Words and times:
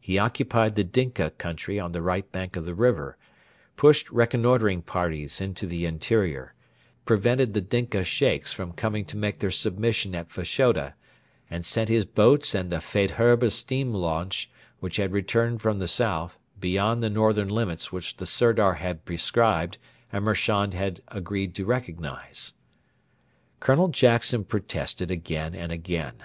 He 0.00 0.18
occupied 0.18 0.74
the 0.74 0.82
Dinka 0.82 1.30
country 1.38 1.78
on 1.78 1.92
the 1.92 2.02
right 2.02 2.28
bank 2.32 2.56
of 2.56 2.66
the 2.66 2.74
river, 2.74 3.16
pushed 3.76 4.10
reconnoitring 4.10 4.82
parties 4.82 5.40
into 5.40 5.68
the 5.68 5.86
interior, 5.86 6.52
prevented 7.04 7.54
the 7.54 7.60
Dinka 7.60 8.02
Sheikhs 8.02 8.52
from 8.52 8.72
coming 8.72 9.04
to 9.04 9.16
make 9.16 9.38
their 9.38 9.52
submission 9.52 10.16
at 10.16 10.32
Fashoda, 10.32 10.96
and 11.48 11.64
sent 11.64 11.88
his 11.90 12.04
boats 12.04 12.56
and 12.56 12.72
the 12.72 12.80
Faidherbe 12.80 13.52
steam 13.52 13.94
launch, 13.94 14.50
which 14.80 14.96
had 14.96 15.12
returned 15.12 15.62
from 15.62 15.78
the 15.78 15.86
south, 15.86 16.40
beyond 16.58 17.00
the 17.00 17.08
northern 17.08 17.48
limits 17.48 17.92
which 17.92 18.16
the 18.16 18.26
Sirdar 18.26 18.78
had 18.78 19.04
prescribed 19.04 19.78
and 20.10 20.24
Marchand 20.24 20.74
had 20.74 21.02
agreed 21.06 21.54
to 21.54 21.64
recognise. 21.64 22.54
Colonel 23.60 23.86
Jackson 23.86 24.42
protested 24.44 25.12
again 25.12 25.54
and 25.54 25.70
again. 25.70 26.24